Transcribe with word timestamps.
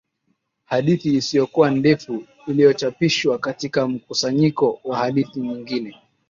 hadithi 0.65 1.15
isiyokuwa 1.15 1.71
ndefu 1.71 2.23
iliyochapishwa 2.47 3.39
katika 3.39 3.87
mkusanyiko 3.87 4.79
wa 4.83 4.97
hadithi 4.97 5.39
nyingine. 5.39 5.97